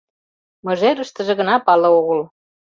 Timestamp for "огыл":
1.99-2.21